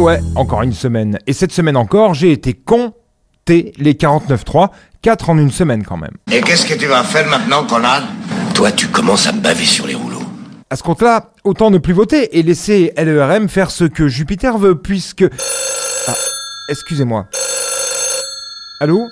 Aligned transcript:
ouais, 0.00 0.20
encore 0.34 0.62
une 0.62 0.72
semaine. 0.72 1.18
Et 1.26 1.32
cette 1.32 1.52
semaine 1.52 1.76
encore, 1.76 2.14
j'ai 2.14 2.32
été 2.32 2.54
compter 2.54 3.72
les 3.76 3.94
49.3, 3.94 4.70
4 5.02 5.30
en 5.30 5.38
une 5.38 5.50
semaine 5.50 5.84
quand 5.84 5.96
même. 5.96 6.14
Et 6.32 6.40
qu'est-ce 6.40 6.66
que 6.66 6.74
tu 6.74 6.86
vas 6.86 7.02
faire 7.04 7.28
maintenant, 7.28 7.66
Conrad 7.66 8.04
Toi, 8.54 8.72
tu 8.72 8.88
commences 8.88 9.26
à 9.26 9.32
me 9.32 9.40
baver 9.40 9.64
sur 9.64 9.86
les 9.86 9.94
rouleaux. 9.94 10.22
À 10.70 10.76
ce 10.76 10.82
compte-là, 10.82 11.32
autant 11.44 11.70
ne 11.70 11.78
plus 11.78 11.92
voter 11.92 12.38
et 12.38 12.42
laisser 12.42 12.92
LERM 12.96 13.48
faire 13.48 13.70
ce 13.70 13.84
que 13.84 14.08
Jupiter 14.08 14.56
veut, 14.56 14.76
puisque... 14.76 15.24
Ah, 16.06 16.14
excusez-moi. 16.68 17.26
Allô? 18.80 19.06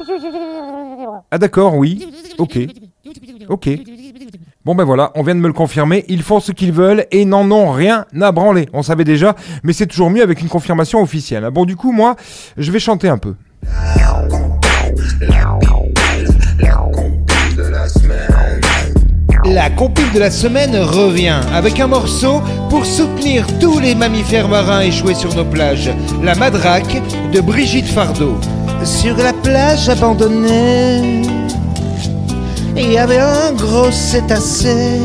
Ah 1.30 1.38
d'accord, 1.38 1.74
oui. 1.76 2.08
Ok. 2.38 2.58
Ok. 3.48 3.68
Bon 4.68 4.74
ben 4.74 4.84
voilà, 4.84 5.12
on 5.14 5.22
vient 5.22 5.34
de 5.34 5.40
me 5.40 5.46
le 5.46 5.54
confirmer, 5.54 6.04
ils 6.08 6.22
font 6.22 6.40
ce 6.40 6.52
qu'ils 6.52 6.72
veulent 6.72 7.06
et 7.10 7.24
n'en 7.24 7.50
ont 7.50 7.70
rien 7.70 8.04
à 8.20 8.32
branler. 8.32 8.68
On 8.74 8.82
savait 8.82 9.04
déjà, 9.04 9.34
mais 9.62 9.72
c'est 9.72 9.86
toujours 9.86 10.10
mieux 10.10 10.22
avec 10.22 10.42
une 10.42 10.48
confirmation 10.50 11.00
officielle. 11.00 11.48
Bon 11.50 11.64
du 11.64 11.74
coup, 11.74 11.90
moi, 11.90 12.16
je 12.58 12.70
vais 12.70 12.78
chanter 12.78 13.08
un 13.08 13.16
peu. 13.16 13.34
La 19.46 19.70
compile 19.70 20.12
de 20.12 20.18
la 20.18 20.30
semaine 20.30 20.76
revient 20.76 21.40
avec 21.54 21.80
un 21.80 21.86
morceau 21.86 22.42
pour 22.68 22.84
soutenir 22.84 23.46
tous 23.60 23.78
les 23.78 23.94
mammifères 23.94 24.48
marins 24.48 24.82
échoués 24.82 25.14
sur 25.14 25.34
nos 25.34 25.46
plages. 25.46 25.90
La 26.22 26.34
Madraque 26.34 27.00
de 27.32 27.40
Brigitte 27.40 27.88
Fardot. 27.88 28.36
Sur 28.84 29.16
la 29.16 29.32
plage 29.32 29.88
abandonnée, 29.88 31.22
il 32.78 32.92
y 32.92 32.98
avait 32.98 33.18
un 33.18 33.52
gros 33.52 33.90
cétacé. 33.90 35.00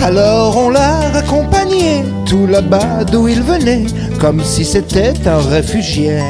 Alors 0.00 0.56
on 0.56 0.70
l'a 0.70 1.10
raccompagné 1.12 2.04
tout 2.26 2.46
là-bas 2.46 3.04
d'où 3.04 3.28
il 3.28 3.42
venait, 3.42 3.84
comme 4.20 4.42
si 4.44 4.64
c'était 4.64 5.14
un 5.26 5.38
réfugié. 5.38 6.20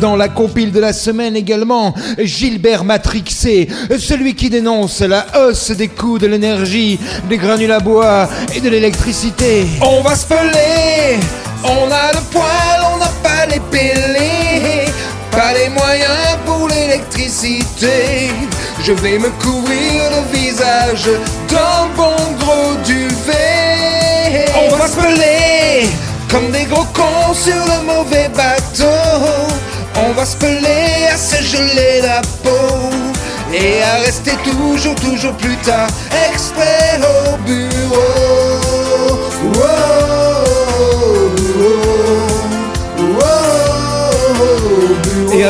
Dans 0.00 0.16
la 0.16 0.28
compile 0.28 0.72
de 0.72 0.80
la 0.80 0.94
semaine 0.94 1.36
également, 1.36 1.94
Gilbert 2.18 2.84
Matrixé, 2.84 3.68
celui 3.98 4.34
qui 4.34 4.48
dénonce 4.48 5.00
la 5.00 5.26
hausse 5.38 5.72
des 5.72 5.88
coûts 5.88 6.18
de 6.18 6.26
l'énergie, 6.26 6.98
des 7.28 7.36
granules 7.36 7.72
à 7.72 7.80
bois 7.80 8.28
et 8.54 8.60
de 8.60 8.70
l'électricité. 8.70 9.66
On 9.82 10.00
va 10.00 10.16
se 10.16 10.26
peler, 10.26 11.18
on 11.64 11.90
a 11.90 12.12
le 12.12 12.20
poil, 12.32 12.80
on 12.94 12.98
n'a 12.98 13.12
pas 13.22 13.44
les 13.50 13.60
pellets, 13.70 14.86
pas 15.30 15.52
les 15.52 15.68
moyens 15.68 16.38
pour 16.46 16.66
l'électricité. 16.68 18.30
Je 18.86 18.92
vais 18.92 19.18
me 19.18 19.30
couvrir 19.42 20.02
le 20.10 20.38
visage 20.38 21.08
d'un 21.48 21.88
bon 21.96 22.14
gros 22.38 22.74
duvet. 22.84 24.44
On 24.54 24.76
va 24.76 24.86
se 24.86 24.96
peler 24.96 25.88
comme 26.30 26.50
des 26.50 26.64
gros 26.64 26.84
cons 26.92 27.32
sur 27.32 27.54
le 27.54 27.86
mauvais 27.86 28.28
bateau. 28.28 28.84
On 29.96 30.12
va 30.12 30.26
se 30.26 30.36
peler 30.36 31.08
à 31.10 31.16
se 31.16 31.42
geler 31.42 32.02
la 32.02 32.20
peau 32.42 32.90
et 33.54 33.82
à 33.82 34.04
rester 34.04 34.32
toujours, 34.44 34.96
toujours 34.96 35.32
plus 35.38 35.56
tard, 35.64 35.88
exprès 36.30 37.00
au 37.00 37.38
bureau. 37.38 38.04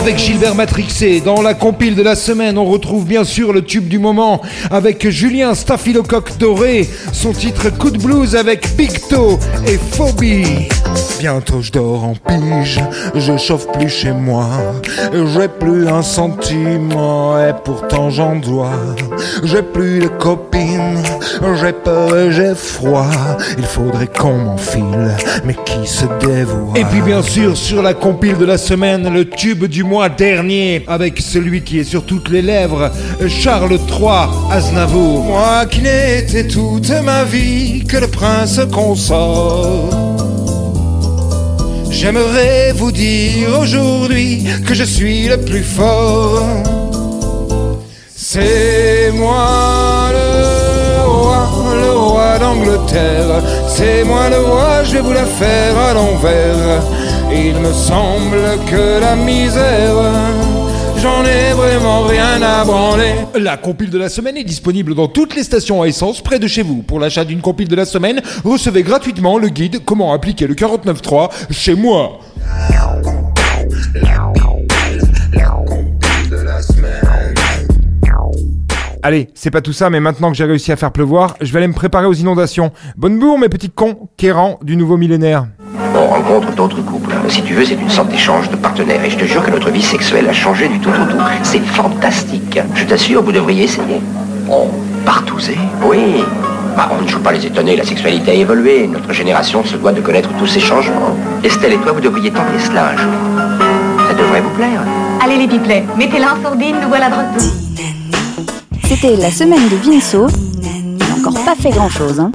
Avec 0.04 0.18
Gilbert 0.18 0.54
Matrixé, 0.54 1.20
dans 1.20 1.40
la 1.40 1.54
compile 1.54 1.94
de 1.94 2.02
la 2.02 2.14
semaine, 2.14 2.58
on 2.58 2.66
retrouve 2.66 3.06
bien 3.06 3.24
sûr 3.24 3.54
le 3.54 3.62
tube 3.62 3.88
du 3.88 3.98
moment 3.98 4.42
avec 4.70 5.08
Julien 5.08 5.54
Staphylocoque 5.54 6.36
Doré, 6.36 6.86
son 7.14 7.32
titre 7.32 7.70
Coup 7.70 7.90
de 7.90 7.96
blues 7.96 8.36
avec 8.36 8.76
Picto 8.76 9.38
et 9.66 9.78
Phobie. 9.78 10.68
Bientôt 11.18 11.62
je 11.62 11.72
dors 11.72 12.04
en 12.04 12.14
pige, 12.14 12.80
je 13.14 13.36
chauffe 13.36 13.66
plus 13.72 13.88
chez 13.88 14.12
moi, 14.12 14.46
j'ai 15.12 15.48
plus 15.48 15.88
un 15.88 16.02
sentiment 16.02 17.38
et 17.38 17.52
pourtant 17.64 18.10
j'en 18.10 18.36
dois. 18.36 18.72
J'ai 19.42 19.62
plus 19.62 20.00
de 20.00 20.08
copines, 20.08 21.02
j'ai 21.60 21.72
peur 21.72 22.16
et 22.18 22.30
j'ai 22.30 22.54
froid, 22.54 23.08
il 23.56 23.64
faudrait 23.64 24.06
qu'on 24.06 24.36
m'enfile, 24.36 25.16
mais 25.44 25.56
qui 25.64 25.86
se 25.86 26.04
dévoie? 26.20 26.74
Et 26.76 26.84
puis 26.84 27.00
bien 27.00 27.22
sûr 27.22 27.56
sur 27.56 27.82
la 27.82 27.94
compile 27.94 28.36
de 28.36 28.44
la 28.44 28.58
semaine, 28.58 29.12
le 29.12 29.28
tube 29.28 29.64
du 29.64 29.82
mois 29.82 30.10
dernier 30.10 30.84
avec 30.86 31.20
celui 31.20 31.62
qui 31.62 31.78
est 31.78 31.84
sur 31.84 32.04
toutes 32.04 32.28
les 32.28 32.42
lèvres, 32.42 32.90
Charles 33.28 33.78
III 33.88 34.28
Aznavour. 34.50 35.24
Moi 35.24 35.64
qui 35.70 35.80
n'étais 35.80 36.46
toute 36.46 36.90
ma 37.02 37.24
vie 37.24 37.84
que 37.84 37.96
le 37.96 38.08
prince 38.08 38.60
consort. 38.70 40.03
J'aimerais 41.96 42.72
vous 42.72 42.90
dire 42.90 43.60
aujourd'hui 43.60 44.44
que 44.66 44.74
je 44.74 44.82
suis 44.82 45.28
le 45.28 45.38
plus 45.38 45.62
fort. 45.62 46.42
C'est 48.16 49.12
moi 49.14 50.10
le 50.12 51.08
roi, 51.08 51.48
le 51.82 51.92
roi 51.92 52.38
d'Angleterre. 52.40 53.42
C'est 53.68 54.02
moi 54.02 54.28
le 54.28 54.38
roi, 54.38 54.82
je 54.82 54.94
vais 54.94 55.02
vous 55.02 55.12
la 55.12 55.24
faire 55.24 55.78
à 55.78 55.94
l'envers. 55.94 56.82
Il 57.32 57.54
me 57.60 57.72
semble 57.72 58.42
que 58.70 59.00
la 59.00 59.14
misère, 59.14 59.94
j'en 61.04 61.22
ai 61.22 61.52
vraiment 61.52 62.04
rien 62.04 62.40
à 62.40 62.64
branler. 62.64 63.12
La 63.38 63.58
compile 63.58 63.90
de 63.90 63.98
la 63.98 64.08
semaine 64.08 64.38
est 64.38 64.44
disponible 64.44 64.94
dans 64.94 65.06
toutes 65.06 65.36
les 65.36 65.42
stations 65.42 65.82
à 65.82 65.86
essence 65.86 66.22
près 66.22 66.38
de 66.38 66.46
chez 66.46 66.62
vous. 66.62 66.82
Pour 66.82 66.98
l'achat 66.98 67.26
d'une 67.26 67.42
compile 67.42 67.68
de 67.68 67.76
la 67.76 67.84
semaine, 67.84 68.22
recevez 68.42 68.82
gratuitement 68.82 69.36
le 69.36 69.50
guide 69.50 69.84
Comment 69.84 70.14
appliquer 70.14 70.46
le 70.46 70.54
49.3 70.54 71.30
chez 71.50 71.74
moi. 71.74 72.20
Allez, 79.02 79.28
c'est 79.34 79.50
pas 79.50 79.60
tout 79.60 79.74
ça, 79.74 79.90
mais 79.90 80.00
maintenant 80.00 80.30
que 80.30 80.36
j'ai 80.38 80.44
réussi 80.44 80.72
à 80.72 80.76
faire 80.76 80.90
pleuvoir, 80.90 81.36
je 81.42 81.52
vais 81.52 81.58
aller 81.58 81.68
me 81.68 81.74
préparer 81.74 82.06
aux 82.06 82.14
inondations. 82.14 82.72
Bonne 82.96 83.18
bourre, 83.18 83.38
mes 83.38 83.50
petits 83.50 83.68
cons, 83.68 84.08
Kéran 84.16 84.58
du 84.62 84.78
nouveau 84.78 84.96
millénaire. 84.96 85.46
On 86.16 86.22
rencontre 86.22 86.52
d'autres 86.52 86.80
couples. 86.82 87.12
Si 87.28 87.42
tu 87.42 87.54
veux, 87.54 87.64
c'est 87.64 87.74
une 87.74 87.90
sorte 87.90 88.08
d'échange 88.08 88.48
de 88.48 88.56
partenaires. 88.56 89.04
Et 89.04 89.10
je 89.10 89.16
te 89.16 89.24
jure 89.24 89.44
que 89.44 89.50
notre 89.50 89.70
vie 89.70 89.82
sexuelle 89.82 90.28
a 90.28 90.32
changé 90.32 90.68
du 90.68 90.78
tout 90.78 90.90
au 90.90 91.10
tout. 91.10 91.18
C'est 91.42 91.64
fantastique. 91.64 92.60
Je 92.74 92.84
t'assure, 92.84 93.22
vous 93.22 93.32
devriez 93.32 93.64
essayer. 93.64 94.00
Oh, 94.48 94.68
partousé 95.04 95.58
Oui. 95.82 96.24
Bah, 96.76 96.88
on 96.92 97.02
ne 97.02 97.08
joue 97.08 97.20
pas 97.20 97.32
les 97.32 97.46
étonnés, 97.46 97.76
la 97.76 97.84
sexualité 97.84 98.32
a 98.32 98.34
évolué. 98.34 98.86
Notre 98.86 99.12
génération 99.12 99.64
se 99.64 99.76
doit 99.76 99.92
de 99.92 100.00
connaître 100.00 100.28
tous 100.38 100.46
ces 100.46 100.60
changements. 100.60 101.16
Estelle 101.42 101.72
et 101.72 101.78
toi, 101.78 101.92
vous 101.92 102.00
devriez 102.00 102.30
tenter 102.30 102.58
cela 102.58 102.90
un 102.90 102.96
jour. 102.96 103.12
Ça 104.08 104.14
devrait 104.14 104.40
vous 104.40 104.50
plaire. 104.50 104.82
Allez 105.22 105.36
les 105.36 105.48
pipelets, 105.48 105.84
mettez-la 105.96 106.34
en 106.34 106.42
sourdine, 106.42 106.76
nous 106.82 106.88
voilà 106.88 107.08
de 107.08 107.14
retour. 107.14 107.52
C'était 108.84 109.16
la 109.16 109.30
semaine 109.30 109.68
de 109.68 109.76
Vinceau. 109.76 110.26
Il 110.60 110.98
n'a 110.98 111.14
encore 111.16 111.44
pas 111.44 111.54
fait 111.54 111.70
grand-chose. 111.70 112.20
Hein. 112.20 112.32